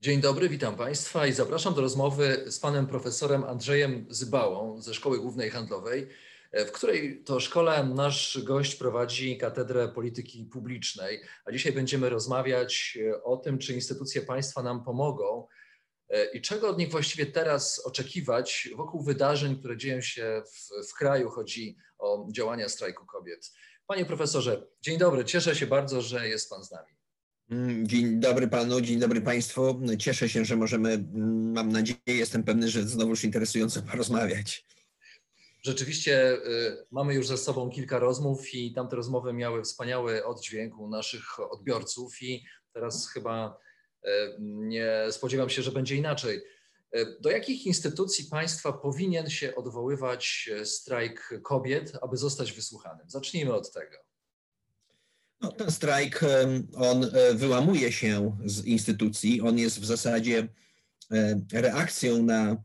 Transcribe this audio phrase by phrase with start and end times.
[0.00, 5.18] Dzień dobry, witam Państwa i zapraszam do rozmowy z panem profesorem Andrzejem Zybałą ze Szkoły
[5.18, 6.08] Głównej Handlowej,
[6.52, 11.20] w której to szkole nasz gość prowadzi Katedrę Polityki Publicznej.
[11.44, 15.46] A dzisiaj będziemy rozmawiać o tym, czy instytucje państwa nam pomogą
[16.32, 21.30] i czego od nich właściwie teraz oczekiwać wokół wydarzeń, które dzieją się w, w kraju.
[21.30, 23.50] Chodzi o działania strajku kobiet.
[23.86, 25.24] Panie profesorze, dzień dobry.
[25.24, 26.97] Cieszę się bardzo, że jest pan z nami.
[27.50, 29.80] Mm, dzień dobry panu, dzień dobry państwu.
[29.98, 34.66] Cieszę się, że możemy, mm, mam nadzieję, jestem pewny, że znowuż interesująco porozmawiać.
[35.62, 40.88] Rzeczywiście y, mamy już ze sobą kilka rozmów i tamte rozmowy miały wspaniały oddźwięk u
[40.88, 43.58] naszych odbiorców i teraz chyba
[44.04, 44.08] y,
[44.40, 46.42] nie spodziewam się, że będzie inaczej.
[46.96, 53.10] Y, do jakich instytucji państwa powinien się odwoływać strajk kobiet, aby zostać wysłuchanym?
[53.10, 54.07] Zacznijmy od tego.
[55.40, 56.20] No, ten strajk,
[56.76, 60.48] on e, wyłamuje się z instytucji, on jest w zasadzie
[61.12, 62.56] e, reakcją na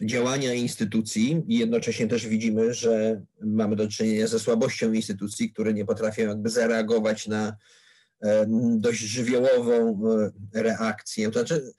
[0.00, 1.42] działania instytucji.
[1.48, 6.50] I jednocześnie też widzimy, że mamy do czynienia ze słabością instytucji, które nie potrafią jakby
[6.50, 7.56] zareagować na
[8.22, 8.46] e,
[8.78, 10.00] dość żywiołową
[10.54, 11.30] reakcję.
[11.30, 11.72] To znaczy,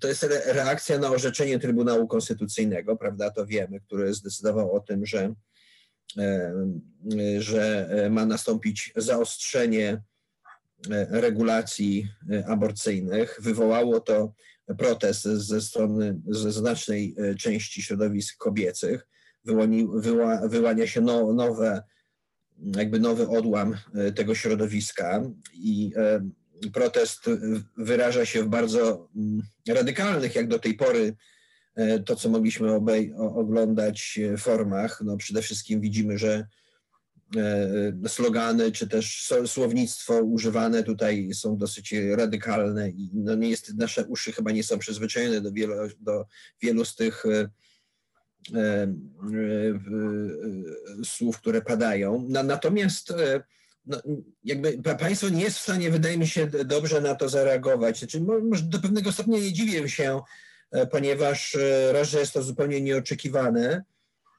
[0.00, 5.34] to jest reakcja na orzeczenie Trybunału Konstytucyjnego, prawda, to wiemy, który zdecydował o tym, że
[7.38, 10.00] że ma nastąpić zaostrzenie e,
[11.10, 13.38] regulacji e, aborcyjnych.
[13.42, 14.34] Wywołało to
[14.78, 19.06] protest ze strony ze znacznej części środowisk kobiecych.
[19.44, 21.82] Wyłani, wyła, wyłania się no, nowe,
[22.76, 23.76] jakby nowy odłam
[24.14, 25.22] tego środowiska
[25.54, 25.92] i
[26.72, 27.20] protest
[27.76, 31.33] wyraża się w bardzo mm, radykalnych, jak do tej pory, E,
[32.06, 35.00] to, co mogliśmy obej- oglądać w formach.
[35.04, 36.46] No przede wszystkim widzimy, że
[37.36, 44.32] e, slogany czy też słownictwo używane tutaj są dosyć radykalne i no nie nasze uszy
[44.32, 46.26] chyba nie są przyzwyczajone do wielu, do
[46.62, 47.48] wielu z tych e,
[51.04, 52.26] słów, które padają.
[52.28, 53.12] natomiast
[53.86, 54.02] no,
[54.44, 57.98] jakby państwo nie jest w stanie, wydaje mi się, dobrze na to zareagować.
[57.98, 60.22] Znaczy, może do pewnego stopnia nie dziwię się, E,
[60.90, 63.84] ponieważ e, raz, że jest to zupełnie nieoczekiwane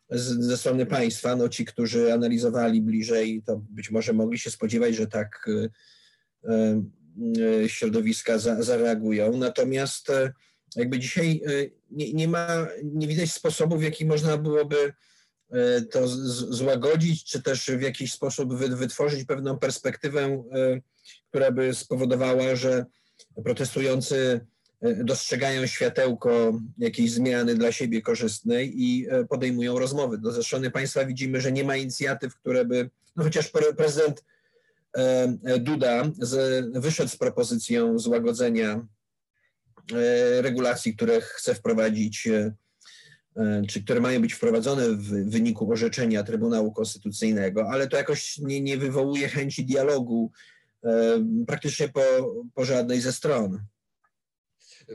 [0.09, 5.07] ze strony państwa, no ci, którzy analizowali bliżej, to być może mogli się spodziewać, że
[5.07, 5.69] tak e,
[7.67, 9.37] środowiska zareagują.
[9.37, 10.11] Natomiast
[10.75, 11.41] jakby dzisiaj
[11.91, 14.93] nie, nie ma, nie widać sposobów, w jaki można byłoby
[15.91, 20.43] to złagodzić, czy też w jakiś sposób wytworzyć pewną perspektywę,
[21.29, 22.85] która by spowodowała, że
[23.43, 24.54] protestujący E,
[24.93, 30.17] dostrzegają światełko jakiejś zmiany dla siebie korzystnej i e, podejmują rozmowy.
[30.17, 34.23] Do ze strony państwa widzimy, że nie ma inicjatyw, które by, no chociaż prezydent
[34.93, 38.85] e, Duda z, wyszedł z propozycją złagodzenia
[40.41, 42.27] regulacji, które chce wprowadzić,
[43.67, 48.77] czy które mają być wprowadzone w wyniku orzeczenia Trybunału Konstytucyjnego, ale to jakoś nie, nie
[48.77, 50.31] wywołuje chęci dialogu
[51.47, 52.01] praktycznie po,
[52.53, 53.59] po żadnej ze stron.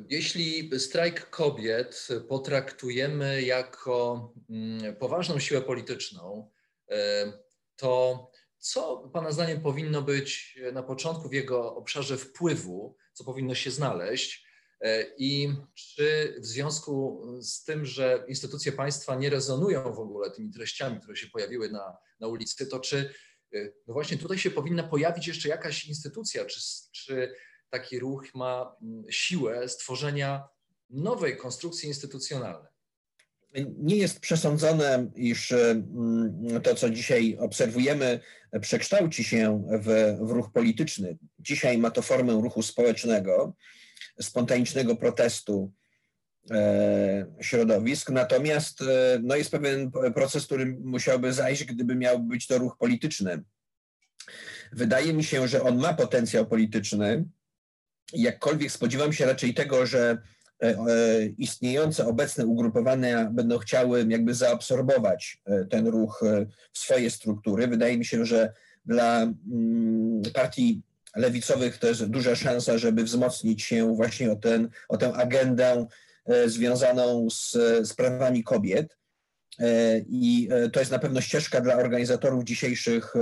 [0.09, 6.51] Jeśli strajk kobiet potraktujemy jako mm, poważną siłę polityczną,
[6.91, 7.33] e,
[7.77, 13.71] to co Pana zdaniem powinno być na początku w jego obszarze wpływu, co powinno się
[13.71, 14.47] znaleźć?
[14.81, 20.53] E, I czy w związku z tym, że instytucje państwa nie rezonują w ogóle tymi
[20.53, 23.15] treściami, które się pojawiły na, na ulicy, to czy
[23.55, 26.61] e, no właśnie tutaj się powinna pojawić jeszcze jakaś instytucja, czy,
[26.93, 27.35] czy
[27.71, 30.49] taki ruch ma mm, siłę stworzenia
[30.91, 32.71] nowej konstrukcji instytucjonalnej.
[33.79, 38.21] Nie jest przesądzone, iż mm, to, co dzisiaj obserwujemy,
[38.61, 41.19] przekształci się w, w ruch polityczny.
[41.39, 43.55] Dzisiaj ma to formę ruchu społecznego,
[44.21, 45.73] spontanicznego protestu
[46.51, 52.59] e, środowisk, natomiast e, no, jest pewien proces, który musiałby zajść, gdyby miał być to
[52.59, 53.43] ruch polityczny.
[54.73, 57.25] Wydaje mi się, że on ma potencjał polityczny,
[58.13, 60.19] jakkolwiek spodziewam się raczej tego, że
[60.63, 60.77] e, e,
[61.39, 66.25] istniejące obecne ugrupowania będą chciały jakby zaabsorbować e, ten ruch
[66.73, 67.69] w swoje struktury.
[67.69, 68.53] Wydaje mi się, że
[68.87, 70.83] dla mm, partii
[71.17, 75.87] lewicowych to jest duża szansa, żeby wzmocnić się właśnie o, ten, o tę agendę
[76.47, 77.57] związaną z
[77.89, 79.00] sprawami kobiet.
[79.59, 83.15] E, I e, to jest na pewno ścieżka dla organizatorów dzisiejszych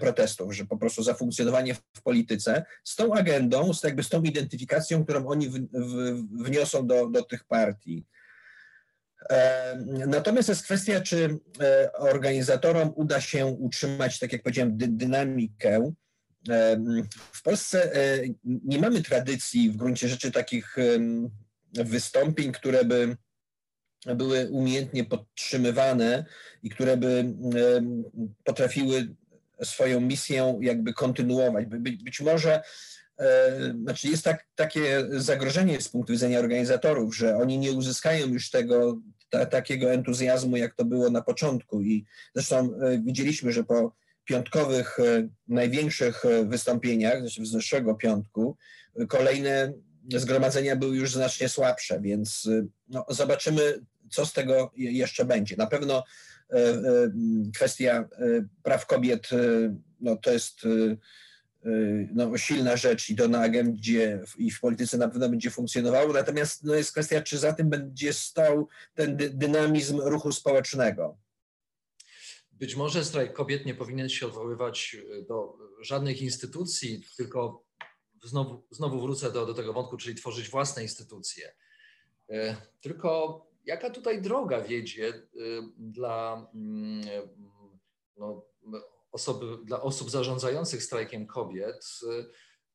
[0.00, 5.04] protestów, że po prostu zafunkcjonowanie w polityce z tą agendą, z, jakby z tą identyfikacją,
[5.04, 8.06] którą oni w, w, wniosą do, do tych partii.
[9.86, 11.38] Natomiast jest kwestia, czy
[11.98, 15.92] organizatorom uda się utrzymać, tak jak powiedziałem, dy, dynamikę
[17.32, 20.76] w Polsce e, nie mamy tradycji w gruncie rzeczy takich
[21.72, 23.16] wystąpień, które by
[24.06, 26.24] były umiejętnie podtrzymywane
[26.62, 27.34] i które by
[28.44, 29.08] potrafiły
[29.62, 31.66] swoją misję jakby kontynuować.
[32.04, 32.62] Być może
[33.18, 38.50] e, znaczy jest tak, takie zagrożenie z punktu widzenia organizatorów, że oni nie uzyskają już
[38.50, 41.82] tego ta, takiego entuzjazmu, jak to było na początku.
[41.82, 42.04] I
[42.34, 43.92] zresztą e, widzieliśmy, że po
[44.24, 48.56] piątkowych e, największych wystąpieniach, znaczy z zeszłego piątku,
[49.08, 49.72] kolejne
[50.16, 52.48] zgromadzenia były już znacznie słabsze, więc
[52.88, 53.80] no, zobaczymy,
[54.14, 55.56] co z tego jeszcze będzie.
[55.56, 56.04] Na pewno
[57.54, 58.08] kwestia
[58.62, 59.28] praw kobiet
[60.00, 60.66] no, to jest
[62.14, 66.64] no, silna rzecz i to na agendzie i w polityce na pewno będzie funkcjonowało, natomiast
[66.64, 71.18] no, jest kwestia, czy za tym będzie stał ten dynamizm ruchu społecznego.
[72.52, 77.64] Być może strajk kobiet nie powinien się odwoływać e, do żadnych instytucji, tylko
[78.24, 81.54] znowu, znowu wrócę do, do tego wątku, czyli tworzyć własne instytucje.
[82.30, 85.20] E, tylko jaka tutaj droga wiedzie e,
[85.78, 87.04] dla, mm,
[88.16, 88.46] no,
[89.12, 91.86] osoby, dla osób zarządzających strajkiem kobiet,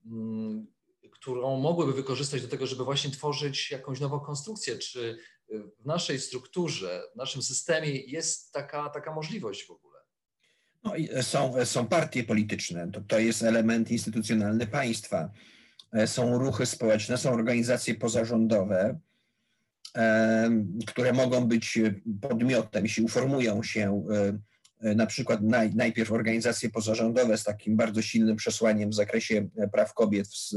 [0.06, 0.68] mm,
[1.12, 4.78] którą mogłyby wykorzystać do tego, żeby właśnie tworzyć jakąś nową konstrukcję?
[4.78, 5.18] Czy
[5.80, 10.00] w naszej strukturze, w naszym systemie jest taka, taka możliwość w ogóle.
[10.84, 15.30] No są, są partie polityczne, to, to jest element instytucjonalny państwa.
[15.94, 19.00] E, są ruchy społeczne, są organizacje pozarządowe,
[20.88, 21.80] które mogą być
[22.22, 24.04] podmiotem, jeśli uformują się
[24.82, 29.94] e, na przykład naj, najpierw organizacje pozarządowe z takim bardzo silnym przesłaniem w zakresie praw
[29.94, 30.54] kobiet w,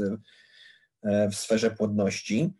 [1.03, 2.53] e, w sferze płodności,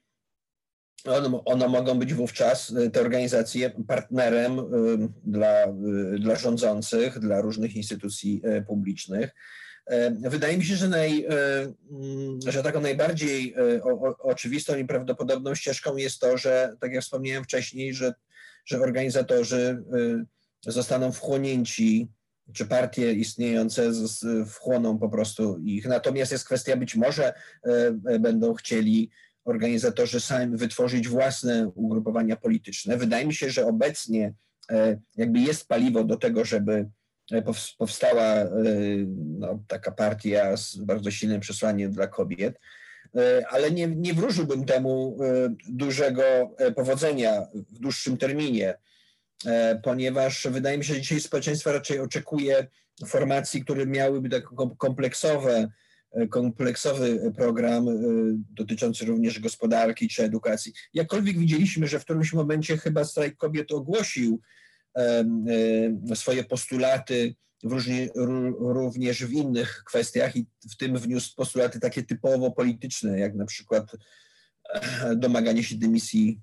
[1.05, 4.61] one, one mogą być wówczas, te organizacje, partnerem
[5.23, 5.67] dla,
[6.19, 9.35] dla rządzących, dla różnych instytucji publicznych.
[10.19, 11.25] Wydaje mi się, że, naj,
[11.91, 13.55] mm, że taką najbardziej
[14.19, 18.13] oczywistą i prawdopodobną ścieżką jest to, że, tak jak wspomniałem wcześniej, że,
[18.65, 19.83] że organizatorzy
[20.65, 22.07] zostaną wchłonięci,
[22.53, 23.91] czy partie istniejące
[24.47, 25.85] wchłoną po prostu ich.
[25.85, 27.33] Natomiast jest kwestia, być może
[28.19, 29.09] będą chcieli
[29.45, 32.97] organizatorzy sami wytworzyć własne ugrupowania polityczne.
[32.97, 34.33] Wydaje mi się, że obecnie
[34.71, 36.89] e, jakby jest paliwo do tego, żeby e,
[37.77, 38.49] powstała e,
[39.15, 42.59] no, taka partia z bardzo silnym przesłaniem dla kobiet,
[43.49, 45.17] ale nie, nie wróżyłbym temu
[45.69, 46.23] dużego
[46.75, 48.77] powodzenia w dłuższym terminie,
[49.83, 52.67] ponieważ wydaje mi się, że dzisiaj społeczeństwo raczej oczekuje
[53.07, 54.43] formacji, które miałyby tak
[54.77, 55.67] kompleksowe
[56.29, 57.85] kompleksowy program
[58.35, 60.73] dotyczący również gospodarki czy edukacji.
[60.93, 64.41] Jakkolwiek widzieliśmy, że w którymś momencie chyba strajk kobiet ogłosił
[66.15, 67.35] swoje postulaty
[68.59, 73.91] również w innych kwestiach i w tym wniósł postulaty takie typowo polityczne, jak na przykład
[74.73, 76.41] e, domaganie się dymisji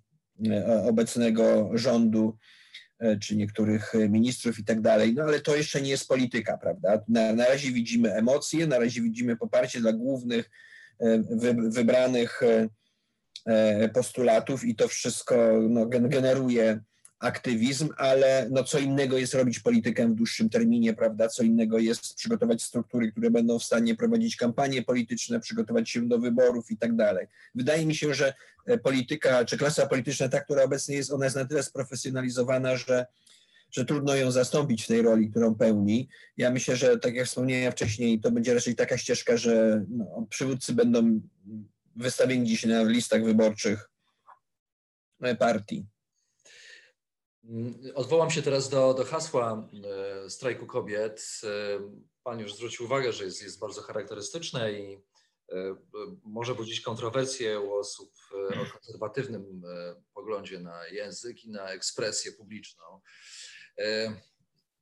[0.48, 2.38] e, obecnego rządu
[3.00, 7.00] E, czy niektórych ministrów i tak dalej, no ale to jeszcze nie jest polityka, prawda?
[7.08, 10.50] Na, na razie widzimy emocje, na razie widzimy poparcie dla głównych
[11.30, 12.40] wy, wybranych
[13.94, 16.80] postulatów i to wszystko no, generuje
[17.20, 21.28] aktywizm, ale no co innego jest robić politykę w dłuższym terminie, prawda?
[21.28, 26.18] Co innego jest przygotować struktury, które będą w stanie prowadzić kampanie polityczne, przygotować się do
[26.18, 27.26] wyborów i tak dalej.
[27.54, 28.34] Wydaje mi się, że
[28.66, 33.06] e, polityka, czy klasa polityczna, ta, która obecnie jest, ona jest na tyle sprofesjonalizowana, że
[33.72, 36.08] że trudno ją zastąpić w tej roli, którą pełni.
[36.36, 40.72] Ja myślę, że tak jak wspomniałem wcześniej, to będzie raczej taka ścieżka, że no, przywódcy
[40.72, 41.20] będą
[41.96, 43.90] wystawieni dziś na listach wyborczych
[45.22, 45.86] e, partii.
[47.50, 49.68] Mm, odwołam się teraz do, do hasła
[50.24, 51.40] e, strajku kobiet.
[51.44, 51.48] E,
[52.22, 55.02] pan już zwrócił uwagę, że jest, jest bardzo charakterystyczne i
[55.52, 55.76] e,
[56.24, 59.62] może budzić kontrowersje u osób o konserwatywnym
[60.14, 62.84] poglądzie na język i na ekspresję publiczną.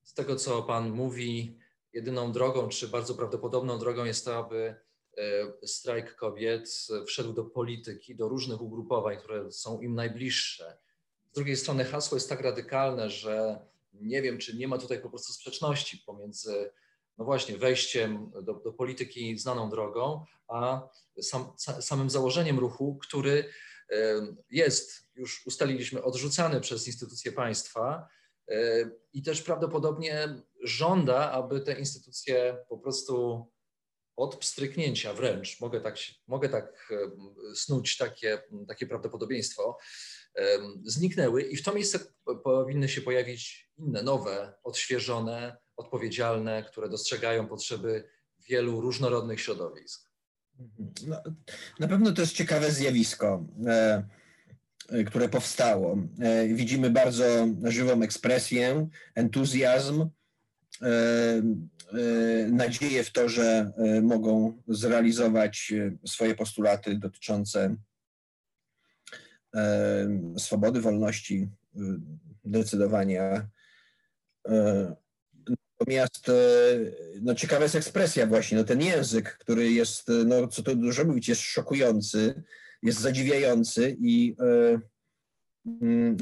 [0.03, 1.59] Z tego, co Pan mówi,
[1.93, 4.75] jedyną drogą, czy bardzo prawdopodobną drogą jest to, aby
[5.65, 10.79] strajk kobiet wszedł do polityki, do różnych ugrupowań, które są im najbliższe
[11.33, 15.11] z drugiej strony hasło jest tak radykalne, że nie wiem, czy nie ma tutaj po
[15.11, 16.71] prostu sprzeczności pomiędzy
[17.19, 20.89] no właśnie wejściem do, do polityki znaną drogą, a
[21.23, 23.45] sam, samym założeniem ruchu, który
[24.51, 28.09] jest, już ustaliliśmy, odrzucany przez instytucje państwa
[29.13, 33.47] i też prawdopodobnie żąda, aby te instytucje po prostu
[34.17, 36.93] od pstryknięcia wręcz, mogę tak, mogę tak
[37.55, 39.79] snuć takie, takie prawdopodobieństwo,
[40.85, 41.99] zniknęły i w to miejsce
[42.45, 48.09] powinny się pojawić inne, nowe, odświeżone, odpowiedzialne, które dostrzegają potrzeby
[48.49, 50.09] wielu różnorodnych środowisk.
[51.07, 51.23] No,
[51.79, 54.05] na pewno to jest ciekawe zjawisko, e,
[54.89, 55.99] e, które powstało.
[56.21, 60.09] E, widzimy bardzo żywą ekspresję, entuzjazm,
[62.49, 65.73] nadzieję w to, że mogą zrealizować
[66.07, 67.77] swoje postulaty dotyczące
[70.37, 71.49] swobody, wolności,
[72.45, 73.49] decydowania
[75.81, 76.33] Natomiast e,
[77.23, 81.29] no, ciekawa jest ekspresja właśnie, no, ten język, który jest, no, co tu dużo mówić,
[81.29, 82.43] jest szokujący,
[82.83, 84.81] jest zadziwiający i e,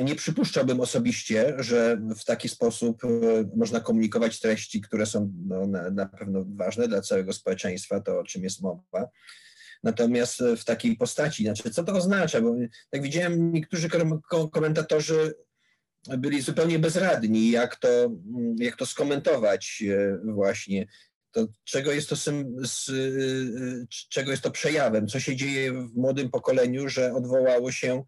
[0.04, 3.09] nie przypuszczałbym osobiście, że w taki sposób e,
[3.56, 8.25] można komunikować treści, które są no, na, na pewno ważne dla całego społeczeństwa, to o
[8.25, 9.09] czym jest mowa.
[9.83, 12.40] Natomiast w takiej postaci, znaczy co to oznacza?
[12.40, 12.54] Bo
[12.92, 13.88] jak widziałem, niektórzy
[14.52, 15.35] komentatorzy
[16.18, 17.88] byli zupełnie bezradni, jak to,
[18.59, 20.87] jak to skomentować e, właśnie.
[21.33, 22.40] To, czego, jest to e,
[24.09, 25.09] czego jest to przejawem?
[25.09, 28.04] Co się dzieje w młodym pokoleniu, że odwołało się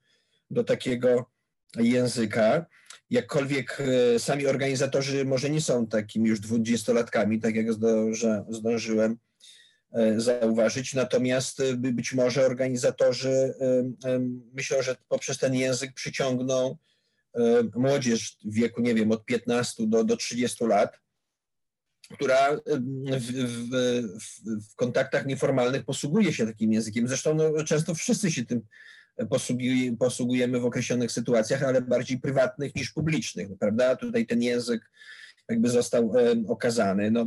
[0.50, 1.30] do takiego
[1.76, 2.66] języka?
[3.10, 9.18] Jakkolwiek e, sami organizatorzy może nie są takimi już dwudziestolatkami, tak jak zdążę, zdążyłem
[10.16, 13.54] zauważyć, natomiast być może organizatorzy
[14.54, 16.76] myślą, że poprzez ten język przyciągną
[17.38, 21.00] E, młodzież w wieku, nie wiem, od 15 do, do 30 lat,
[22.10, 23.70] która w, w,
[24.70, 27.08] w, kontaktach nieformalnych posługuje się takim językiem.
[27.08, 28.60] Zresztą no, często wszyscy się tym
[29.98, 33.96] posługujemy w określonych sytuacjach, ale bardziej prywatnych niż publicznych, prawda?
[33.96, 34.90] Tutaj ten język
[35.48, 36.12] jakby został
[36.48, 37.10] okazany.
[37.10, 37.26] No,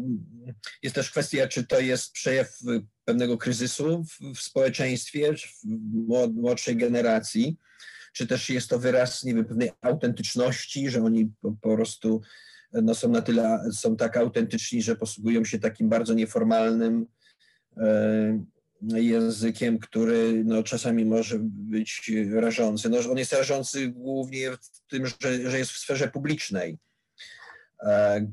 [0.83, 2.59] jest też kwestia, czy to jest przejaw
[3.05, 7.57] pewnego kryzysu w, w społeczeństwie, w młodszej generacji,
[8.13, 12.21] czy też jest to wyraz, nie wiem, pewnej autentyczności, że oni po, po prostu
[12.73, 17.05] no, są na tyle, są tak autentyczni, że posługują się takim bardzo nieformalnym
[17.77, 18.45] e,
[18.81, 22.89] językiem, który no, czasami może być rażący.
[22.89, 26.77] No, on jest rażący głównie w tym, że, że jest w sferze publicznej, e,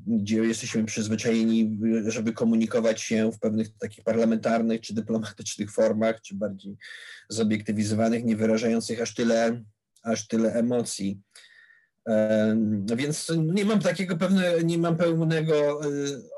[0.07, 6.77] gdzie jesteśmy przyzwyczajeni, żeby komunikować się w pewnych takich parlamentarnych czy dyplomatycznych formach, czy bardziej
[7.29, 9.63] zobiektywizowanych, nie wyrażających aż tyle,
[10.03, 11.21] aż tyle emocji.
[12.97, 15.87] Więc nie mam takiego pewne, nie mam pełnego e,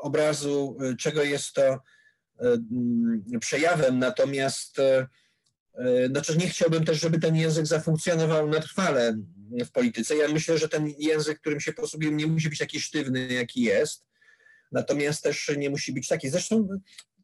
[0.00, 1.79] obrazu, e, czego jest to e,
[3.40, 4.76] przejawem, natomiast
[6.11, 9.17] znaczy nie chciałbym też, żeby ten język zafunkcjonował na trwale
[9.64, 10.16] w polityce.
[10.16, 14.04] Ja myślę, że ten język, którym się posługujemy, nie musi być taki sztywny, jaki jest,
[14.73, 16.28] natomiast też nie musi być taki.
[16.28, 16.69] Zresztą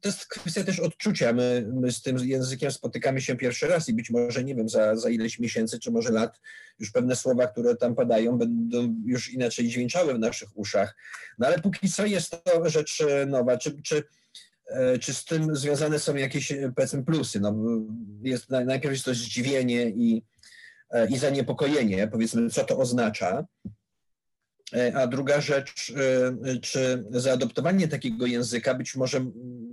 [0.01, 1.33] to jest kwestia też odczucia.
[1.33, 4.95] My, my z tym językiem spotykamy się pierwszy raz i być może, nie wiem, za,
[4.95, 6.39] za ileś miesięcy czy może lat
[6.79, 10.95] już pewne słowa, które tam padają, będą już inaczej dźwięczały w naszych uszach.
[11.37, 13.57] No ale póki co jest to rzecz nowa.
[13.57, 14.03] Czy, czy,
[14.67, 17.39] e, czy z tym związane są jakieś, powiedzmy, plusy?
[17.39, 17.55] No,
[18.23, 20.21] jest, najpierw jest to zdziwienie i, e,
[21.09, 23.45] i zaniepokojenie, powiedzmy, co to oznacza.
[24.73, 25.93] E, a druga rzecz,
[26.61, 29.25] czy zaadoptowanie takiego języka być może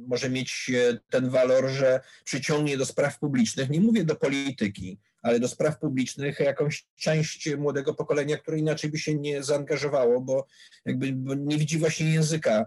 [0.06, 5.40] może mieć e, ten walor, że przyciągnie do spraw publicznych, nie mówię do polityki, ale
[5.40, 10.46] do spraw publicznych jakąś część młodego pokolenia, które inaczej by się nie zaangażowało, bo
[10.84, 12.66] jakby nie widzi właśnie języka,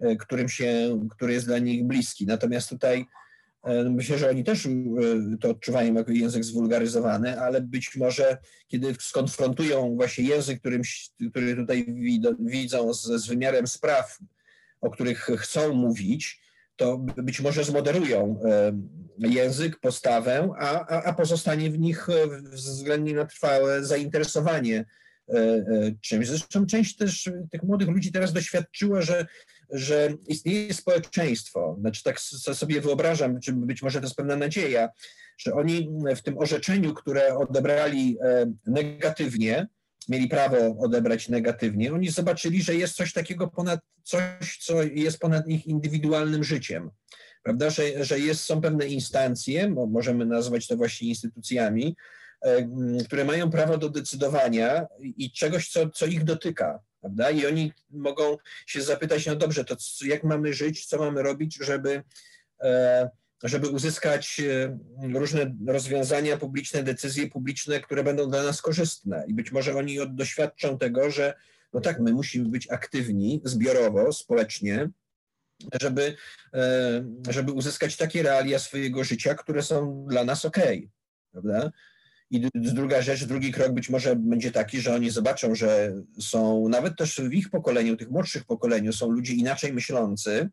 [0.00, 2.26] e, którym się, który jest dla nich bliski.
[2.26, 3.06] Natomiast tutaj e,
[3.90, 4.68] myślę, że oni też
[5.40, 10.82] to odczuwają jako język zwulgaryzowany, ale być może kiedy skonfrontują właśnie język, którym,
[11.30, 11.86] który tutaj
[12.38, 14.18] widzą z, z wymiarem spraw,
[14.80, 16.40] o których chcą mówić,
[16.76, 23.24] to być może zmoderują e, język, postawę, a, a, pozostanie w nich e, względnie na
[23.24, 24.84] trwałe zainteresowanie
[25.28, 25.64] e,
[26.00, 26.28] czymś.
[26.28, 29.26] Zresztą część też tych młodych ludzi teraz doświadczyła, że,
[29.70, 31.76] że istnieje społeczeństwo.
[31.80, 34.88] Znaczy tak sobie wyobrażam, czy być może to jest pewna nadzieja,
[35.38, 38.18] że oni w tym orzeczeniu, które odebrali
[38.66, 39.66] negatywnie,
[40.08, 45.48] mieli prawo odebrać negatywnie, oni zobaczyli, że jest coś takiego ponad coś, co jest ponad
[45.48, 46.90] ich indywidualnym życiem.
[47.42, 51.96] Prawda, że, że jest, są pewne instancje, możemy nazwać to właśnie instytucjami,
[52.42, 52.68] e,
[53.04, 56.80] które mają prawo do decydowania i czegoś, co, co ich dotyka.
[57.00, 57.30] Prawda?
[57.30, 58.36] I oni mogą
[58.66, 62.02] się zapytać, no dobrze, to jak mamy żyć, co mamy robić, żeby,
[62.60, 63.10] e,
[63.42, 64.78] żeby uzyskać e,
[65.18, 69.24] różne rozwiązania publiczne, decyzje publiczne, które będą dla nas korzystne.
[69.28, 71.34] I być może oni doświadczą tego, że
[71.72, 74.90] no tak, my musimy być aktywni zbiorowo, społecznie,
[75.80, 76.16] żeby,
[76.54, 80.58] e, żeby uzyskać takie realia swojego życia, które są dla nas ok,
[81.32, 81.70] prawda?
[82.30, 86.96] I druga rzecz, drugi krok być może będzie taki, że oni zobaczą, że są nawet
[86.96, 90.50] też w ich pokoleniu, tych młodszych pokoleniu, są ludzie inaczej myślący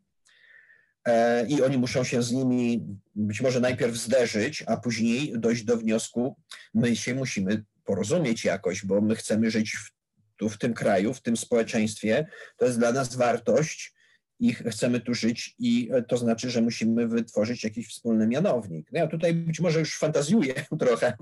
[1.06, 5.77] e, i oni muszą się z nimi być może najpierw zderzyć, a później dojść do
[5.77, 6.36] wniosku,
[6.74, 9.92] my się musimy porozumieć jakoś, bo my chcemy żyć w,
[10.38, 12.27] tu w tym kraju, w tym społeczeństwie.
[12.58, 13.94] To jest dla nas wartość
[14.40, 18.92] i chcemy tu żyć i e, to znaczy, że musimy wytworzyć jakiś wspólny mianownik.
[18.92, 21.18] No ja tutaj być może już fantazjuję trochę,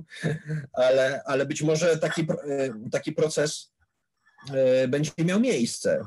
[0.74, 3.74] ale, ale być może taki, e, taki proces
[4.53, 6.01] e, będzie miał miejsce.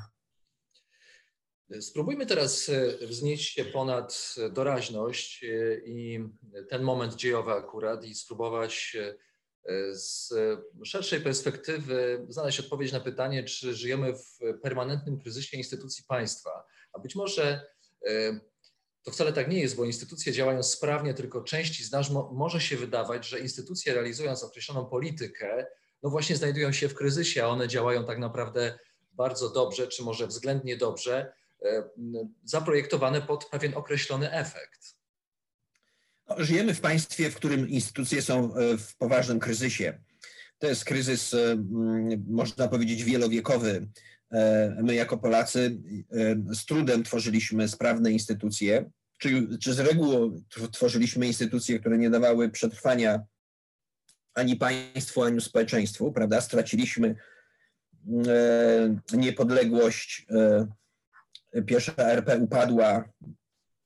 [1.80, 2.70] Spróbujmy teraz
[3.00, 5.44] wznieść się ponad doraźność
[5.86, 6.20] i
[6.68, 8.96] ten moment dziejowy akurat i spróbować
[9.92, 10.34] z
[10.84, 17.14] szerszej perspektywy znaleźć odpowiedź na pytanie, czy żyjemy w permanentnym kryzysie instytucji państwa a być
[17.14, 17.66] może
[18.06, 18.40] e,
[19.02, 22.76] to wcale tak nie jest, bo instytucje działają sprawnie, tylko części z nas może się
[22.76, 25.66] wydawać, że instytucje realizując określoną politykę,
[26.02, 28.78] no właśnie znajdują się w kryzysie, a one działają tak naprawdę
[29.12, 31.32] bardzo dobrze, czy może względnie dobrze,
[31.62, 31.88] e,
[32.44, 34.96] zaprojektowane pod pewien określony efekt.
[36.28, 40.00] No, żyjemy w państwie, w którym instytucje są e, w poważnym kryzysie.
[40.58, 41.36] To jest kryzys,
[42.28, 43.88] można powiedzieć, wielowiekowy.
[44.34, 45.78] E, my jako Polacy
[46.50, 50.30] e, z trudem tworzyliśmy sprawne instytucje, czy, czy z reguły
[50.72, 53.22] tworzyliśmy instytucje, które nie dawały przetrwania
[54.34, 56.40] ani państwu, ani społeczeństwu, prawda?
[56.40, 57.14] Straciliśmy
[58.26, 60.26] e, niepodległość,
[61.66, 63.08] pierwsza RP upadła,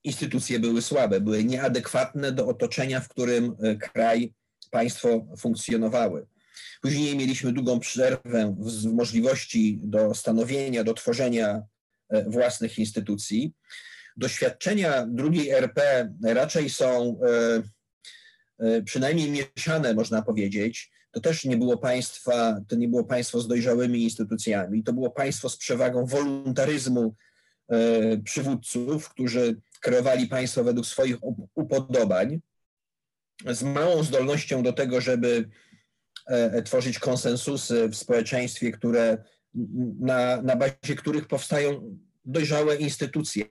[0.05, 4.35] instytucje były słabe, były nieadekwatne do otoczenia, w którym kraj,
[4.71, 6.27] państwo funkcjonowały.
[6.83, 11.63] Później mieliśmy długą przerwę w możliwości do stanowienia, do tworzenia
[12.09, 13.53] e, własnych instytucji.
[14.17, 17.63] Doświadczenia drugiej RP raczej są e,
[18.67, 20.91] e, przynajmniej mieszane, można powiedzieć.
[21.11, 24.85] To też nie było państwa, to nie było państwo z dojrzałymi instytucjami.
[24.85, 27.15] To było państwo z przewagą wolontaryzmu
[28.25, 31.17] przywódców, którzy kreowali państwo według swoich
[31.55, 32.41] upodobań,
[33.47, 35.49] z małą zdolnością do tego, żeby
[36.65, 39.19] tworzyć konsensusy w społeczeństwie, które,
[40.01, 43.45] na, na bazie których powstają dojrzałe instytucje.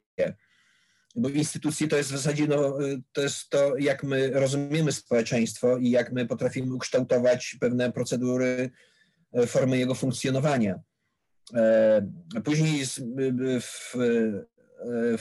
[1.16, 2.78] Bo instytucje to jest w zasadzie no,
[3.12, 8.70] to, jest to, jak my rozumiemy społeczeństwo i jak my potrafimy ukształtować pewne procedury,
[9.34, 10.80] e, formy jego funkcjonowania.
[11.54, 12.12] E,
[12.44, 12.86] później
[13.62, 13.96] w,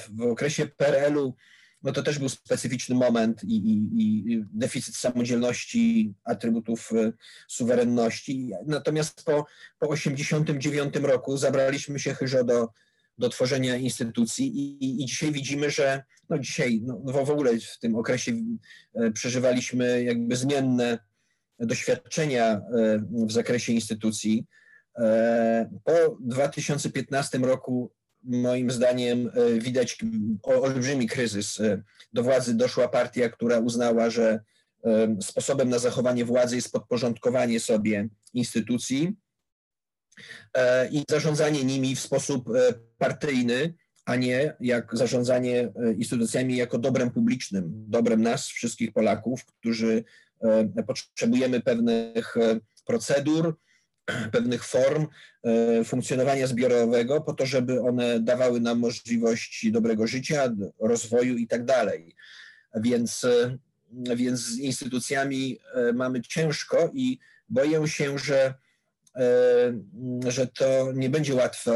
[0.09, 1.35] w okresie PRL-u
[1.87, 7.12] no to też był specyficzny moment i, i, i deficyt samodzielności, atrybutów e,
[7.49, 8.51] suwerenności.
[8.66, 9.46] Natomiast po,
[9.79, 12.68] po 1989 roku zabraliśmy się chyżo do,
[13.18, 17.94] do tworzenia instytucji i, i dzisiaj widzimy, że no dzisiaj no w ogóle w tym
[17.94, 18.33] okresie
[18.94, 20.99] e, przeżywaliśmy jakby zmienne
[21.59, 22.61] doświadczenia e,
[23.27, 24.46] w zakresie instytucji.
[25.85, 27.92] Po 2015 roku
[28.27, 29.99] moim zdaniem e, widać
[30.43, 31.61] olbrzymi kryzys.
[31.61, 34.41] E, do władzy doszła partia, która uznała, że
[34.85, 39.17] e, sposobem na zachowanie władzy jest podporządkowanie sobie instytucji
[40.91, 42.49] i zarządzanie nimi w sposób
[42.99, 50.05] partyjny, a nie jak zarządzanie instytucjami jako dobrem publicznym, dobrem nas, wszystkich Polaków, którzy
[50.87, 52.35] potrzebujemy pewnych
[52.87, 53.57] procedur,
[54.33, 55.07] pewnych form
[55.45, 61.64] e, funkcjonowania zbiorowego po to, żeby one dawały nam możliwość dobrego życia, rozwoju i tak
[61.64, 62.14] dalej.
[62.75, 63.59] Więc, e,
[64.16, 68.55] więc z instytucjami e, mamy ciężko i boję się, że
[70.29, 71.72] że to nie będzie łatwo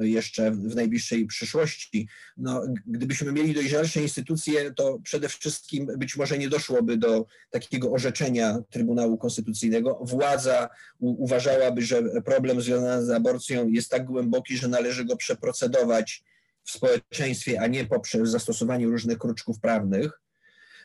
[0.00, 2.08] jeszcze w najbliższej przyszłości.
[2.36, 8.58] No, gdybyśmy mieli dojrzalsze instytucje, to przede wszystkim być może nie doszłoby do takiego orzeczenia
[8.70, 9.98] Trybunału Konstytucyjnego.
[10.02, 10.68] Władza
[11.00, 16.24] uważałaby, że problem związany z aborcją jest tak głęboki, że należy go przeprocedować
[16.64, 20.20] w społeczeństwie, a nie poprzez zastosowanie różnych kruczków prawnych.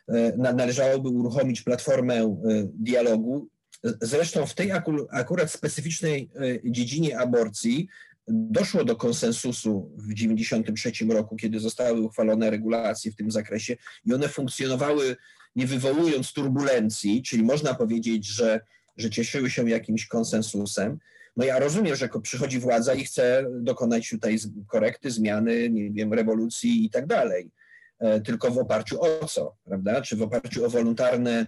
[0.08, 2.38] E, należałoby uruchomić platformę e,
[2.74, 3.50] dialogu
[3.84, 4.72] Zresztą w tej
[5.12, 7.88] akurat specyficznej e, dziedzinie aborcji
[8.28, 14.28] doszło do konsensusu w 1993 roku, kiedy zostały uchwalone regulacje w tym zakresie i one
[14.28, 15.16] funkcjonowały
[15.56, 18.60] nie wywołując turbulencji, czyli można powiedzieć, że,
[18.98, 21.00] że cieszyły się jakimś konsensusem.
[21.38, 24.38] no ja rozumiem, że przychodzi władza i chce dokonać tutaj
[24.68, 27.52] korekty, zmiany, nie wiem, rewolucji i tak dalej.
[28.00, 30.02] E, tylko w oparciu o co, prawda?
[30.02, 31.46] Czy w oparciu o wolontarne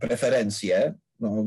[0.00, 1.46] preferencje, no,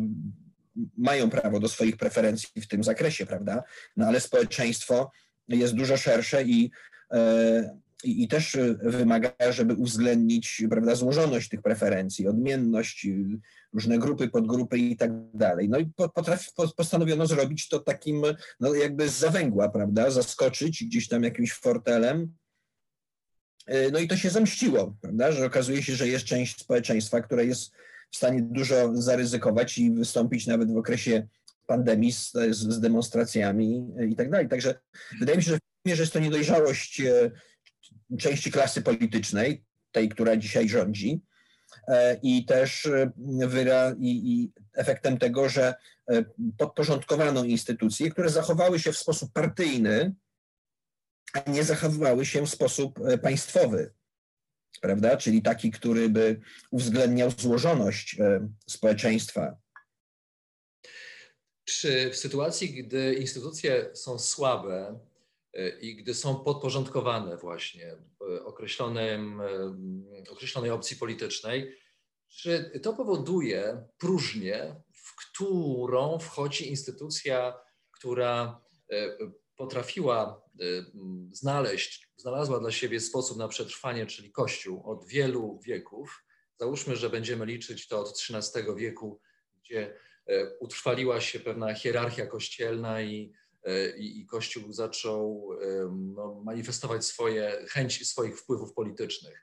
[0.97, 3.63] mają prawo do swoich preferencji w tym zakresie, prawda?
[3.97, 5.11] No ale społeczeństwo
[5.47, 6.71] jest dużo szersze i,
[7.11, 13.07] e, i, i też wymaga, żeby uwzględnić prawda, złożoność tych preferencji, odmienność,
[13.73, 15.69] różne grupy, podgrupy i tak dalej.
[15.69, 18.23] No i potrafi, postanowiono zrobić to takim,
[18.59, 22.33] no jakby z zawęgła, prawda, zaskoczyć gdzieś tam jakimś fortelem.
[23.65, 27.45] E, no i to się zemściło, prawda, że okazuje się, że jest część społeczeństwa, które
[27.45, 27.71] jest
[28.15, 31.27] w stanie dużo zaryzykować i wystąpić nawet w okresie
[31.67, 34.49] pandemii z, z demonstracjami i tak dalej.
[34.49, 34.75] Także
[35.19, 35.59] wydaje mi się, że,
[35.95, 37.31] że jest to niedojrzałość e,
[38.19, 41.21] części klasy politycznej, tej, która dzisiaj rządzi,
[41.87, 43.11] e, i też e,
[43.47, 45.73] wyra, i, i efektem tego, że
[46.57, 50.13] podporządkowano instytucje, które zachowały się w sposób partyjny,
[51.33, 53.93] a nie zachowywały się w sposób państwowy
[54.81, 55.17] prawda?
[55.17, 59.57] Czyli taki, który by uwzględniał złożoność e, społeczeństwa.
[61.65, 64.99] Czy w sytuacji, gdy instytucje są słabe
[65.53, 69.41] e, i gdy są podporządkowane właśnie e, określonym,
[70.29, 71.75] określonej opcji politycznej,
[72.27, 77.59] czy to powoduje próżnię, w którą wchodzi instytucja,
[77.91, 78.64] która
[79.55, 80.85] potrafiła y,
[81.31, 86.23] znaleźć, znalazła dla siebie sposób na przetrwanie, czyli Kościół od wielu wieków.
[86.59, 89.19] Załóżmy, że będziemy liczyć to od XIII wieku,
[89.63, 89.95] gdzie
[90.27, 95.49] e, utrwaliła się pewna hierarchia kościelna i, e, i, i Kościół zaczął
[95.91, 99.41] no, manifestować swoje chęci swoich wpływów politycznych.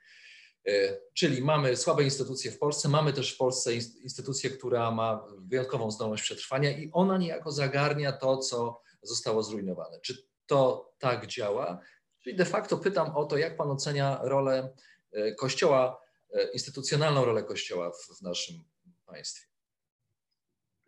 [0.67, 5.91] E, czyli mamy słabe instytucje w Polsce, mamy też w Polsce instytucję, która ma wyjątkową
[5.91, 9.99] zdolność przetrwania i ona niejako zagarnia to, co zostało zrujnowane.
[9.99, 11.81] Czy to tak działa?
[12.23, 14.73] Czyli de facto pytam o to, jak Pan ocenia rolę
[15.11, 16.01] e, Kościoła,
[16.33, 18.63] e, instytucjonalną rolę Kościoła w, w naszym
[19.05, 19.47] państwie?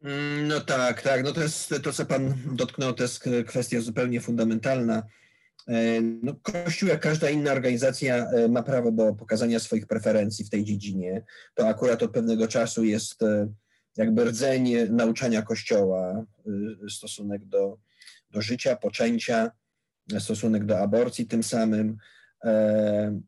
[0.04, 1.23] Mm, no tak, tak.
[1.23, 5.04] No to jest to, co Pan dotknął, to jest kwestia zupełnie fundamentalna.
[5.67, 10.63] E, no, Kościół, jak każda inna organizacja, ma prawo do pokazania swoich preferencji w tej
[10.63, 11.25] dziedzinie.
[11.54, 13.19] To akurat od pewnego czasu jest
[13.97, 16.25] jakby rdzeń nauczania Kościoła,
[16.89, 17.78] stosunek do
[18.31, 19.51] do życia, poczęcia,
[20.19, 21.97] stosunek do aborcji tym samym.
[22.45, 23.19] E,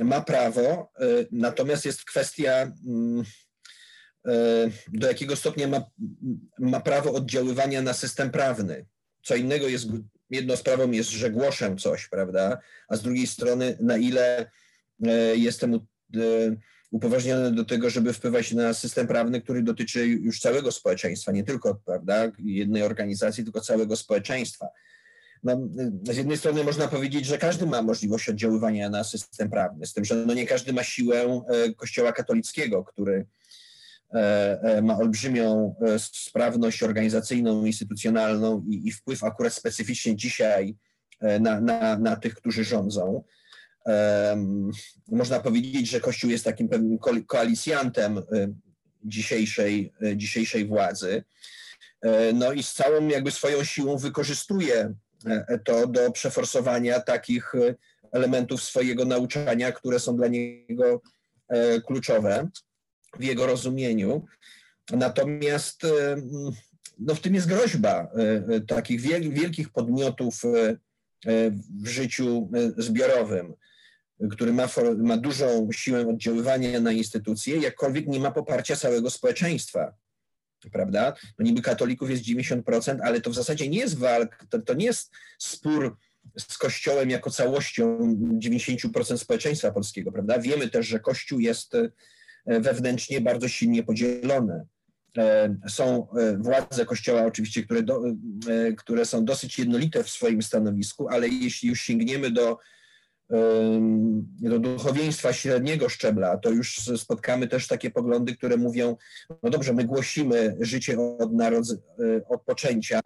[0.00, 3.24] ma prawo, e, natomiast jest kwestia, mm,
[4.26, 4.32] e,
[4.88, 5.84] do jakiego stopnia ma,
[6.58, 8.86] ma prawo oddziaływania na system prawny.
[9.22, 9.86] Co innego jest,
[10.30, 14.50] jedną sprawą jest, że głoszę coś, prawda, a z drugiej strony, na ile
[15.34, 15.80] jestem
[16.92, 21.74] upoważniony do tego, żeby wpływać na system prawny, który dotyczy już całego społeczeństwa, nie tylko
[21.74, 24.68] prawda, jednej organizacji, tylko całego społeczeństwa.
[25.42, 25.68] No,
[26.02, 30.04] z jednej strony można powiedzieć, że każdy ma możliwość oddziaływania na system prawny, z tym,
[30.04, 33.26] że no nie każdy ma siłę e, Kościoła katolickiego, który
[34.14, 34.18] e,
[34.62, 40.76] e, ma olbrzymią sprawność organizacyjną, instytucjonalną i, i wpływ akurat specyficznie dzisiaj
[41.40, 43.24] na, na, na tych, którzy rządzą.
[45.08, 48.22] Można powiedzieć, że Kościół jest takim pewnym koalicjantem y,
[49.04, 51.24] dzisiejszej, y, dzisiejszej władzy.
[52.02, 54.94] E, no i z całą jakby swoją siłą wykorzystuje
[55.26, 57.76] e, to do przeforsowania takich y,
[58.12, 61.02] elementów swojego nauczania, które są dla niego
[61.48, 62.48] e, kluczowe
[63.18, 64.26] w jego rozumieniu.
[64.90, 65.82] Natomiast
[66.98, 68.12] no, w tym jest groźba
[68.68, 70.42] takich wielkich podmiotów
[71.82, 73.54] w życiu zbiorowym
[74.30, 79.94] który ma, ma dużą siłę oddziaływania na instytucje, jakkolwiek nie ma poparcia całego społeczeństwa.
[80.72, 81.14] Prawda?
[81.38, 84.86] No niby katolików jest 90%, ale to w zasadzie nie jest walk, to, to nie
[84.86, 85.96] jest spór
[86.38, 87.98] z Kościołem jako całością
[88.44, 90.38] 90% społeczeństwa polskiego, prawda?
[90.38, 91.90] Wiemy też, że Kościół jest e,
[92.60, 94.66] wewnętrznie bardzo silnie podzielony.
[95.18, 98.02] E, są e, władze Kościoła oczywiście, które, do,
[98.76, 102.58] które są dosyć jednolite w swoim stanowisku, ale jeśli już sięgniemy do
[104.40, 108.96] do duchowieństwa średniego szczebla, to już spotkamy też takie poglądy, które mówią,
[109.42, 113.00] no dobrze, my głosimy życie od, e, od poczęcia,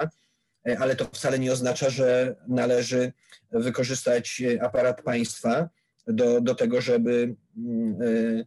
[0.68, 3.12] e, ale to wcale nie oznacza, że należy
[3.52, 5.68] wykorzystać aparat państwa
[6.06, 8.44] do, do tego, żeby mm,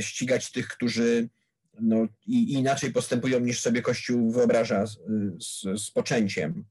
[0.00, 1.28] ścigać tych, którzy
[1.80, 4.96] no, inaczej postępują niż sobie Kościół wyobraża z,
[5.82, 6.64] z poczęciem.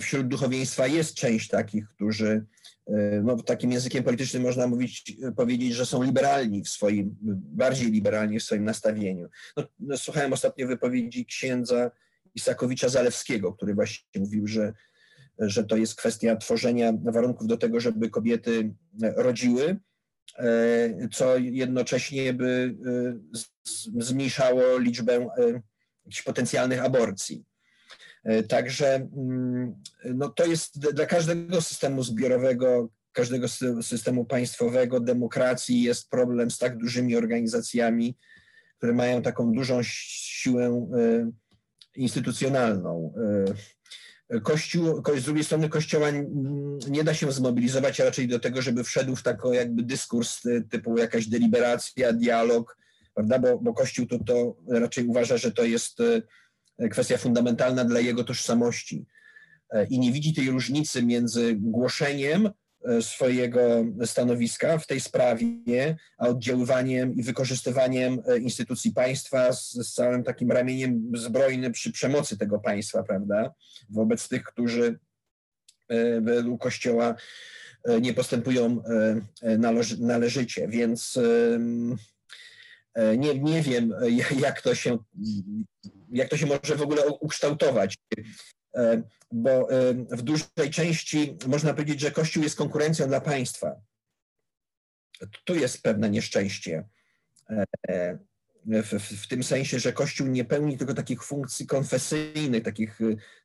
[0.00, 2.46] Wśród duchowieństwa jest część takich, którzy
[2.90, 7.16] E, no, takim językiem politycznym można mówić, powiedzieć, że są liberalni w swoim,
[7.52, 9.28] bardziej liberalni w swoim nastawieniu.
[9.56, 11.90] No, no, słuchałem ostatnio wypowiedzi księdza
[12.38, 14.72] Isakowicza-Zalewskiego, który właśnie mówił, że,
[15.38, 18.74] że to jest kwestia tworzenia warunków do tego, żeby kobiety
[19.16, 19.76] rodziły,
[21.12, 22.76] co jednocześnie by
[23.98, 25.28] zmniejszało liczbę
[26.24, 27.44] potencjalnych aborcji.
[28.48, 33.48] Także mm, no to jest dla każdego systemu zbiorowego każdego
[33.82, 38.16] systemu państwowego, demokracji jest problem z tak dużymi organizacjami,
[38.76, 41.30] które mają taką dużą siłę e,
[41.96, 43.14] instytucjonalną.
[44.30, 46.08] E, Kościół, z drugiej strony Kościoła
[46.88, 50.98] nie da się zmobilizować raczej do tego, żeby wszedł w taki jakby dyskurs e, typu
[50.98, 52.76] jakaś deliberacja, dialog,
[53.14, 53.38] prawda?
[53.38, 55.98] Bo, bo Kościół to, to raczej uważa, że to jest
[56.90, 59.06] kwestia fundamentalna dla jego tożsamości.
[59.90, 62.50] I nie widzi tej różnicy między głoszeniem
[62.84, 69.94] E, swojego stanowiska w tej sprawie, a oddziaływaniem i wykorzystywaniem e, instytucji państwa z, z,
[69.94, 73.54] całym takim ramieniem zbrojnym przy przemocy tego państwa, prawda,
[73.90, 74.98] wobec tych, którzy
[75.88, 77.14] e, według Kościoła
[78.00, 78.82] nie postępują
[79.58, 81.18] należy, należycie, więc
[83.18, 83.94] nie, nie wiem,
[84.40, 84.98] jak to się
[86.12, 87.98] jak to się może w ogóle ukształtować.
[88.76, 93.80] E, bo e, w dużej części można powiedzieć, że Kościół jest konkurencją dla państwa.
[95.44, 96.88] Tu jest pewne nieszczęście.
[97.88, 98.18] E,
[98.66, 102.98] w, w, tym sensie, że Kościół nie pełni tylko takich funkcji konfesyjnych, takich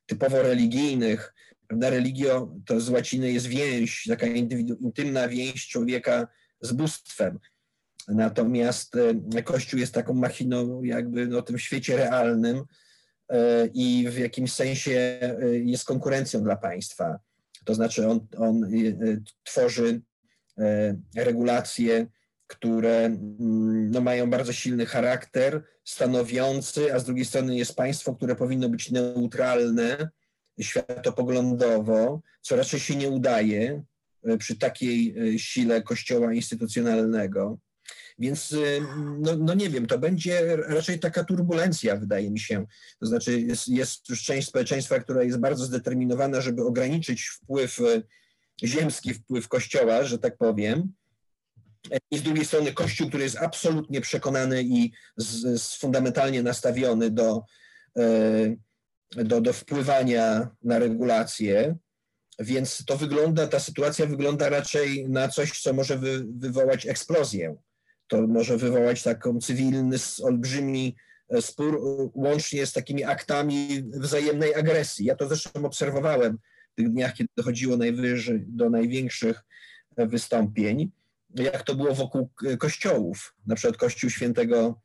[0.06, 1.34] typowo religijnych.
[1.68, 1.90] Prawda?
[1.90, 4.26] Religio to z łaciny jest więź, taka
[4.80, 6.28] intymna więź człowieka
[6.60, 7.38] z bóstwem.
[8.08, 8.96] Natomiast
[9.44, 12.64] Kościół jest taką machiną jakby no, tym świecie realnym,
[13.28, 17.18] E, i w jakimś sensie e, jest konkurencją dla państwa.
[17.64, 18.68] To znaczy on, on e,
[19.44, 20.00] tworzy
[21.16, 22.06] regulacje,
[22.46, 28.36] które mm, no, mają bardzo silny charakter, stanowiący, a z drugiej strony jest państwo, które
[28.36, 30.08] powinno być neutralne
[30.60, 33.82] światopoglądowo, co raczej się nie udaje
[34.38, 37.58] przy takiej sile kościoła instytucjonalnego.
[38.18, 38.80] Więc y,
[39.18, 42.66] no, no, nie wiem, to będzie raczej taka turbulencja, wydaje mi się.
[43.00, 48.02] To znaczy jest, jest już część społeczeństwa, która jest bardzo zdeterminowana, żeby ograniczyć wpływ y,
[48.64, 50.92] ziemski, wpływ Kościoła, że tak powiem.
[52.10, 57.42] I z drugiej strony Kościół, który jest absolutnie przekonany i z, z fundamentalnie nastawiony do,
[57.98, 58.58] y,
[59.24, 61.76] do, do wpływania na regulacje.
[62.38, 67.56] Więc to wygląda, ta sytuacja wygląda raczej na coś, co może wy, wywołać eksplozję
[68.08, 70.96] to może wywołać taką cywilny, olbrzymi
[71.28, 75.06] e, spór, e, łącznie z takimi aktami wzajemnej agresji.
[75.06, 76.38] Ja to zresztą obserwowałem
[76.72, 79.44] w tych dniach, kiedy dochodziło najwyżej, do największych
[79.96, 80.90] e, wystąpień,
[81.34, 84.80] jak to było wokół kościołów, na przykład Kościół Świętego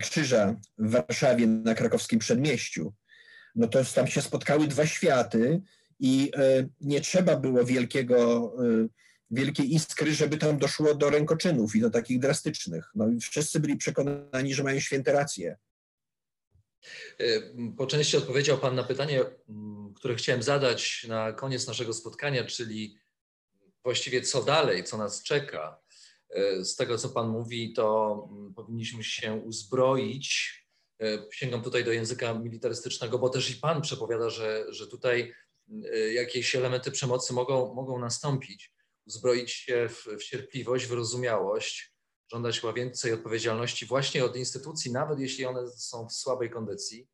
[0.00, 2.92] Krzyża w Warszawie na krakowskim przedmieściu.
[3.54, 5.62] No to tam się spotkały dwa światy
[6.00, 6.30] i
[6.80, 8.52] nie trzeba było wielkiego
[9.30, 12.90] wielkiej iskry, żeby tam doszło do rękoczynów i do takich drastycznych.
[12.94, 15.56] No i wszyscy byli przekonani, że mają święte racje.
[17.18, 17.40] E,
[17.76, 19.24] po części odpowiedział Pan na pytanie,
[19.94, 22.98] które chciałem zadać na koniec naszego spotkania, czyli
[23.84, 25.80] właściwie co dalej, co nas czeka.
[26.30, 30.54] E, z tego, co Pan mówi, to powinniśmy się uzbroić.
[31.02, 35.34] E, sięgam tutaj do języka militarystycznego, bo też i Pan przepowiada, że, że tutaj
[36.12, 38.75] jakieś elementy przemocy mogą, mogą nastąpić
[39.06, 41.92] uzbroić się w, w cierpliwość, wyrozumiałość,
[42.32, 47.08] żądać więcej odpowiedzialności właśnie od instytucji, nawet jeśli one są w słabej kondycji.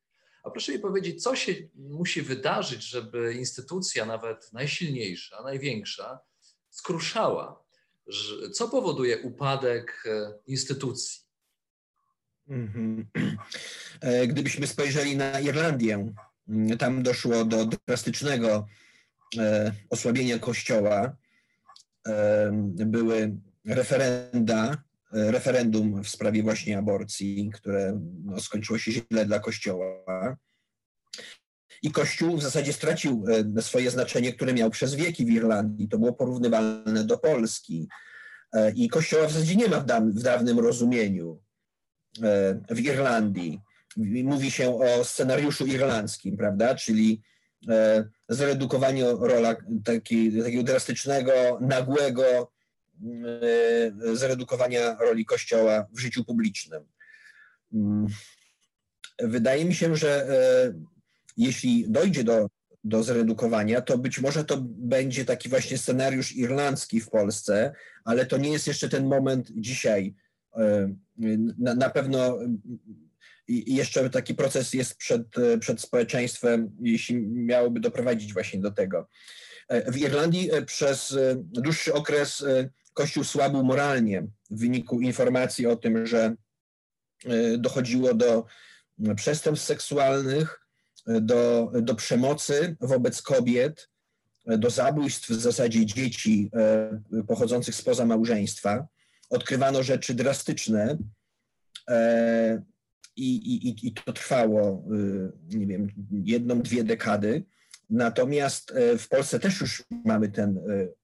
[0.45, 6.19] A proszę mi powiedzieć, co się musi wydarzyć, żeby instytucja, nawet najsilniejsza, największa,
[6.71, 7.65] skruszała?
[8.53, 11.23] Co powoduje upadek e, instytucji?
[12.49, 13.07] Mhm.
[14.01, 16.13] E, gdybyśmy spojrzeli na Irlandię,
[16.79, 18.67] tam doszło do drastycznego
[19.39, 21.17] e, osłabienia kościoła
[22.87, 23.37] były
[23.67, 30.37] referenda, referendum w sprawie właśnie aborcji, które no, skończyło się źle dla Kościoła.
[31.83, 33.25] I Kościół w zasadzie stracił
[33.61, 35.89] swoje znaczenie, które miał przez wieki w Irlandii.
[35.89, 37.89] To było porównywalne do Polski.
[38.53, 41.43] E, I Kościoła w zasadzie nie ma w, w dawnym rozumieniu
[42.23, 43.61] e, w Irlandii.
[44.25, 46.75] Mówi się o scenariuszu irlandzkim, prawda?
[46.75, 47.32] Czyli E,
[48.29, 52.53] zredukowanie rola taki, takiego drastycznego, nagłego
[54.13, 56.85] e, zredukowania roli Kościoła w życiu publicznym.
[57.73, 58.07] Mm.
[59.19, 60.73] Wydaje mi się, że e,
[61.37, 62.51] jeśli dojdzie do,
[62.85, 68.37] do zredukowania, to być może to będzie taki właśnie scenariusz irlandzki w Polsce, ale to
[68.37, 70.15] nie jest jeszcze ten moment dzisiaj.
[71.59, 72.39] Na, na pewno
[73.53, 75.23] i jeszcze taki proces jest przed,
[75.61, 79.09] przed społeczeństwem, jeśli miałoby doprowadzić właśnie do tego.
[79.89, 82.45] W Irlandii przez dłuższy okres
[82.95, 86.35] Kościół słabł moralnie w wyniku informacji o tym, że
[87.59, 88.45] dochodziło do
[89.17, 90.61] przestępstw seksualnych,
[91.07, 93.89] do, do przemocy wobec kobiet,
[94.47, 98.87] do zabójstw w zasadzie dzieci e, pochodzących spoza małżeństwa.
[99.31, 100.99] Odkrywano rzeczy drastyczne
[101.91, 102.63] e,
[103.17, 103.37] i,
[103.69, 104.85] i, i to trwało,
[105.51, 107.45] e, nie wiem, jedną, dwie dekady.
[107.91, 110.61] Natomiast w Polsce też już mamy ten,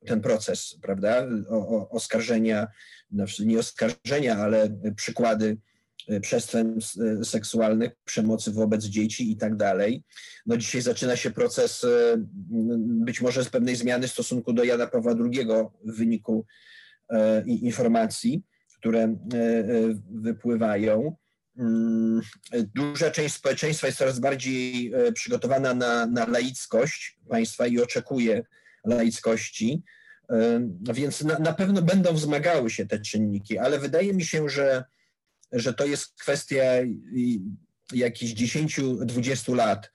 [0.06, 2.66] ten proces, prawda, o, o, oskarżenia,
[3.12, 5.56] znaczy nie oskarżenia, ale przykłady
[6.20, 10.02] przestępstw e, seksualnych, przemocy wobec dzieci i tak dalej.
[10.46, 11.88] No dzisiaj zaczyna się proces e,
[13.06, 15.46] być może z pewnej zmiany w stosunku do Jana Pawła II
[15.84, 16.46] w wyniku
[17.10, 18.42] e, informacji,
[18.78, 19.16] które
[20.10, 21.16] wypływają.
[21.58, 22.20] Mm,
[22.74, 28.42] duża część społeczeństwa jest coraz bardziej przygotowana na, na laickość państwa i oczekuje
[28.84, 29.82] laickości,
[30.94, 34.84] więc na, na pewno będą wzmagały się te czynniki, ale wydaje mi się, że
[35.52, 36.62] że to jest kwestia
[37.92, 39.92] jakichś 10-20 lat.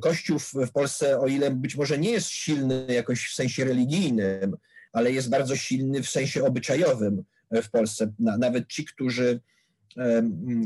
[0.00, 4.56] Kościół w Polsce, o ile być może nie jest silny jakoś w sensie religijnym,
[4.92, 8.12] ale jest bardzo silny w sensie obyczajowym w Polsce.
[8.18, 9.40] Nawet ci, którzy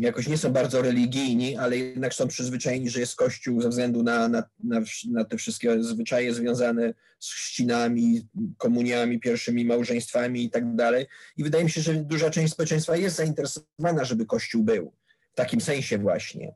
[0.01, 4.29] jakoś nie są bardzo religijni, ale jednak są przyzwyczajeni, że jest Kościół ze względu na,
[4.29, 11.07] na, na, na te wszystkie zwyczaje związane z chrzcinami, komuniami, pierwszymi małżeństwami i tak dalej.
[11.37, 14.93] I wydaje mi się, że duża część społeczeństwa jest zainteresowana, żeby Kościół był
[15.33, 16.55] w takim sensie właśnie.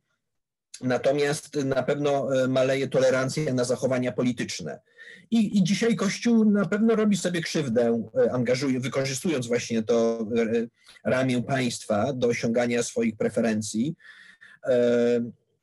[0.81, 4.81] Natomiast na pewno e, maleje tolerancja na zachowania polityczne.
[5.31, 10.67] I, I, dzisiaj Kościół na pewno robi sobie krzywdę, e, angażuje, wykorzystując właśnie to e,
[11.11, 13.95] ramię państwa do osiągania swoich preferencji.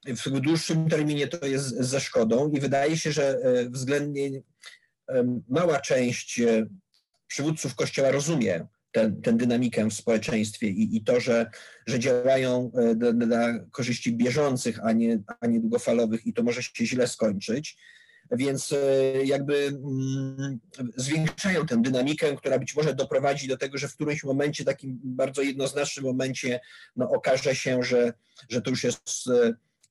[0.05, 4.41] W dłuższym terminie to jest ze szkodą i wydaje się, że względnie
[5.49, 6.41] mała część
[7.27, 8.67] przywódców Kościoła rozumie
[9.23, 11.51] tę, dynamikę w społeczeństwie i, i to, że,
[11.87, 16.63] że działają e, dla, dla korzyści bieżących, a nie, a nie długofalowych i to może
[16.63, 17.77] się źle skończyć.
[18.31, 18.77] Więc e,
[19.25, 20.59] jakby mm,
[20.95, 25.41] zwiększają tę dynamikę, która być może doprowadzi do tego, że w którymś momencie, takim bardzo
[25.41, 26.59] jednoznacznym momencie,
[26.95, 28.13] no, okaże się, że,
[28.49, 29.29] że to już jest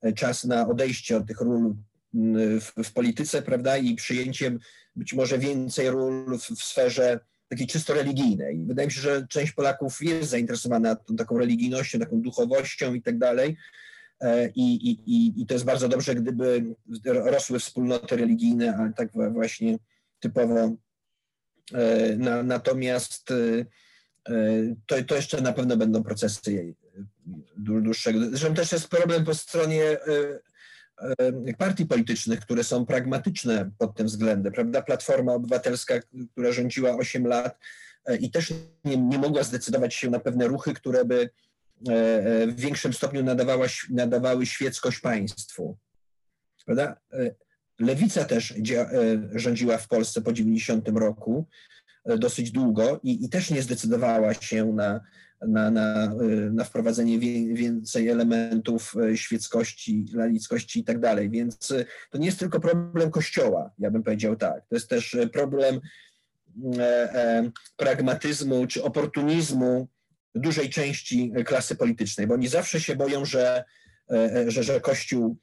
[0.03, 1.75] e, czas na odejście od tych ról
[2.15, 4.59] mm, w, w polityce, prawda, i przyjęciem
[4.97, 8.65] być może więcej ról w, w sferze takiej czysto religijnej.
[8.67, 13.19] Wydaje mi się, że część Polaków jest zainteresowana tą taką religijnością, taką duchowością i tak
[13.19, 13.57] dalej.
[14.21, 16.65] E, I, i, I to jest bardzo dobrze, gdyby
[17.05, 19.79] rosły wspólnoty religijne, ale tak właśnie
[20.21, 20.77] typowo.
[21.75, 23.65] E, na, natomiast e,
[24.87, 26.75] to, to jeszcze na pewno będą procesy
[27.57, 28.21] dłuższego.
[28.21, 29.83] Zresztą też jest problem po stronie
[31.59, 34.83] partii politycznych, które są pragmatyczne pod tym względem, prawda?
[34.83, 35.95] Platforma Obywatelska,
[36.33, 37.59] która rządziła 8 lat
[38.07, 38.53] e, i też
[38.85, 41.31] nie, nie mogła zdecydować się na pewne ruchy, które by
[41.89, 45.77] e, e, w większym stopniu nadawała, nadawały świeckość państwu.
[46.65, 47.01] Prawda?
[47.79, 48.55] Lewica też
[49.35, 51.47] rządziła w Polsce po 90 roku
[52.19, 55.01] dosyć długo i, i też nie zdecydowała się na,
[55.41, 56.15] na, na,
[56.53, 57.19] na wprowadzenie
[57.55, 61.31] więcej elementów e, świeckości, laickości i tak dalej.
[61.31, 64.67] Więc e, to nie jest tylko problem Kościoła, ja bym powiedział tak.
[64.69, 65.81] To jest też e, problem
[67.77, 69.89] pragmatyzmu czy oportunizmu
[70.35, 73.65] dużej części klasy politycznej, bo oni zawsze się boją, że,
[74.47, 75.37] że, że Kościół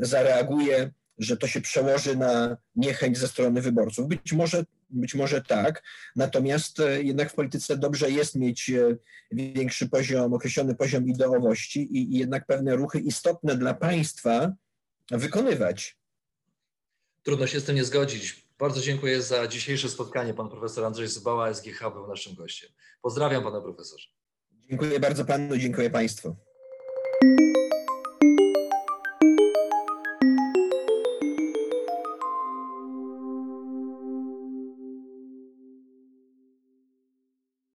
[0.00, 0.90] zareaguje
[1.22, 4.08] że to się przełoży na niechęć ze strony wyborców.
[4.08, 5.82] Być może, być może tak,
[6.16, 8.96] natomiast e, jednak w polityce dobrze jest mieć e,
[9.32, 14.52] większy poziom, określony poziom ideowości i, i jednak pewne ruchy istotne dla państwa
[15.10, 15.98] wykonywać.
[17.22, 18.46] Trudno się z tym nie zgodzić.
[18.58, 20.34] Bardzo dziękuję za dzisiejsze spotkanie.
[20.34, 22.70] Pan profesor Andrzej Zubała, SGH był naszym gościem.
[23.02, 24.08] Pozdrawiam pana profesorze.
[24.70, 26.36] Dziękuję bardzo panu, dziękuję państwu.